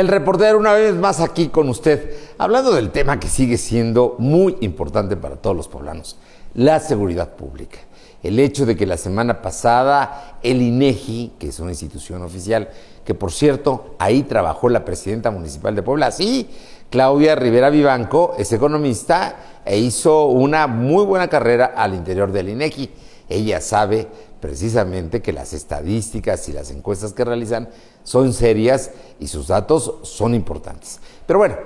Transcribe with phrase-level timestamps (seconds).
[0.00, 4.56] del reportero una vez más aquí con usted, hablando del tema que sigue siendo muy
[4.62, 6.16] importante para todos los poblanos,
[6.54, 7.80] la seguridad pública.
[8.22, 12.70] El hecho de que la semana pasada el INEGI, que es una institución oficial,
[13.04, 16.48] que por cierto, ahí trabajó la presidenta municipal de Puebla, sí,
[16.88, 22.90] Claudia Rivera Vivanco, es economista e hizo una muy buena carrera al interior del INEGI.
[23.28, 24.08] Ella sabe
[24.40, 27.68] precisamente que las estadísticas y las encuestas que realizan
[28.02, 28.90] son serias
[29.20, 30.98] y sus datos son importantes.
[31.26, 31.56] Pero bueno,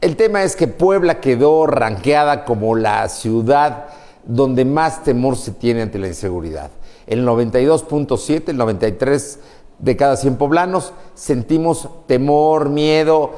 [0.00, 3.86] el tema es que Puebla quedó ranqueada como la ciudad
[4.24, 6.70] donde más temor se tiene ante la inseguridad.
[7.06, 9.38] El 92.7, el 93
[9.78, 13.30] de cada 100 poblanos sentimos temor, miedo.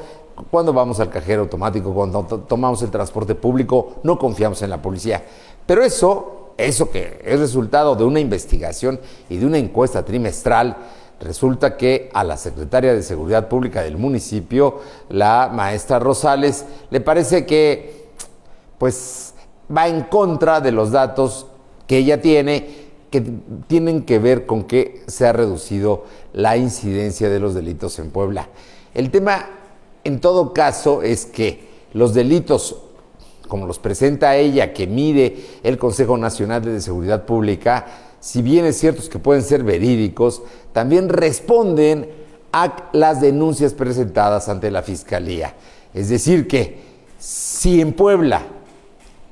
[0.49, 5.23] Cuando vamos al cajero automático, cuando tomamos el transporte público, no confiamos en la policía.
[5.65, 10.75] Pero eso, eso que es resultado de una investigación y de una encuesta trimestral,
[11.21, 17.45] Resulta que a la secretaria de Seguridad Pública del municipio, la maestra Rosales, le parece
[17.45, 18.07] que
[18.79, 19.35] pues
[19.75, 21.45] va en contra de los datos
[21.85, 23.21] que ella tiene que
[23.67, 28.47] tienen que ver con que se ha reducido la incidencia de los delitos en Puebla.
[28.95, 29.47] El tema
[30.03, 32.77] en todo caso es que los delitos
[33.47, 37.85] como los presenta ella, que mide el Consejo Nacional de Seguridad Pública,
[38.21, 42.07] si bien es cierto que pueden ser verídicos, también responden
[42.53, 45.55] a las denuncias presentadas ante la Fiscalía.
[45.93, 46.79] Es decir, que
[47.17, 48.43] si en Puebla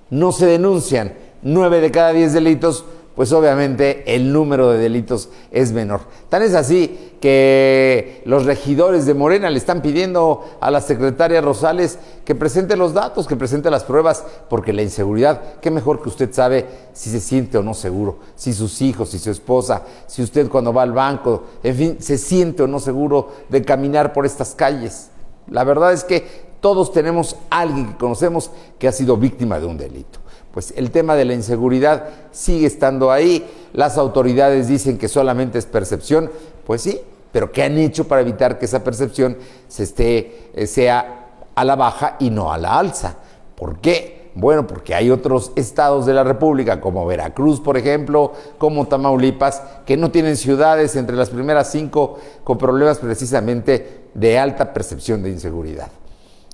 [0.10, 2.84] no se denuncian nueve de cada diez delitos,
[3.20, 6.00] pues obviamente el número de delitos es menor.
[6.30, 12.00] Tan es así que los regidores de Morena le están pidiendo a la secretaria Rosales
[12.24, 16.32] que presente los datos, que presente las pruebas, porque la inseguridad, qué mejor que usted
[16.32, 20.48] sabe si se siente o no seguro, si sus hijos, si su esposa, si usted
[20.48, 24.56] cuando va al banco, en fin, se siente o no seguro de caminar por estas
[24.56, 25.10] calles.
[25.50, 29.66] La verdad es que todos tenemos a alguien que conocemos que ha sido víctima de
[29.66, 30.20] un delito
[30.54, 33.48] pues el tema de la inseguridad sigue estando ahí.
[33.74, 36.32] Las autoridades dicen que solamente es percepción,
[36.66, 37.00] pues sí,
[37.32, 41.76] pero ¿qué han hecho para evitar que esa percepción se esté, eh, sea a la
[41.76, 43.16] baja y no a la alza?
[43.56, 44.32] ¿Por qué?
[44.36, 49.98] Bueno, porque hay otros estados de la República, como Veracruz, por ejemplo, como Tamaulipas, que
[49.98, 55.90] no tienen ciudades entre las primeras cinco con problemas precisamente de alta percepción de inseguridad.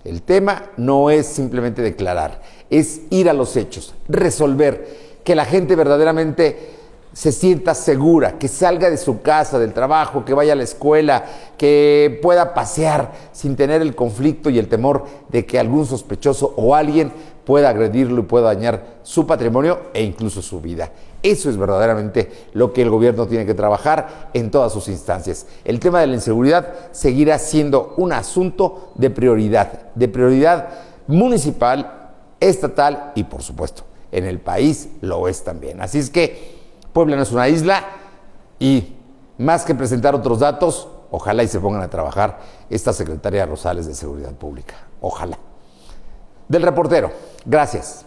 [0.05, 2.39] El tema no es simplemente declarar,
[2.69, 6.75] es ir a los hechos, resolver, que la gente verdaderamente
[7.11, 11.25] se sienta segura, que salga de su casa, del trabajo, que vaya a la escuela,
[11.57, 16.75] que pueda pasear sin tener el conflicto y el temor de que algún sospechoso o
[16.75, 17.11] alguien
[17.45, 20.91] pueda agredirlo y pueda dañar su patrimonio e incluso su vida.
[21.23, 25.47] Eso es verdaderamente lo que el gobierno tiene que trabajar en todas sus instancias.
[25.63, 30.69] El tema de la inseguridad seguirá siendo un asunto de prioridad, de prioridad
[31.07, 35.81] municipal, estatal y por supuesto en el país lo es también.
[35.81, 36.55] Así es que
[36.93, 37.83] Puebla no es una isla
[38.59, 38.95] y
[39.37, 42.39] más que presentar otros datos, ojalá y se pongan a trabajar
[42.69, 44.75] esta secretaria Rosales de Seguridad Pública.
[45.01, 45.44] Ojalá.
[46.47, 47.11] Del reportero,
[47.45, 48.05] gracias.